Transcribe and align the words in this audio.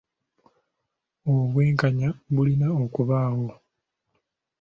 Obwenkanya 1.33 2.09
bulina 2.33 2.67
okubaawo. 2.83 3.49